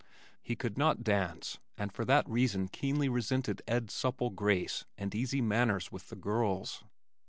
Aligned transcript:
He 0.41 0.55
could 0.55 0.79
not 0.79 1.03
dance, 1.03 1.59
and 1.77 1.93
for 1.93 2.05
that 2.05 2.27
reason 2.27 2.69
keenly 2.69 3.07
resented 3.07 3.61
Ed's 3.67 3.93
supple 3.93 4.31
grace 4.31 4.83
and 4.97 5.13
easy 5.13 5.41
manners 5.41 5.91
with 5.91 6.09
the 6.09 6.15
girls. 6.15 6.83